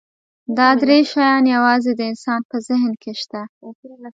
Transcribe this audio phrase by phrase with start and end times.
[0.57, 3.41] دا درې شیان یواځې د انسان په ذهن کې شته.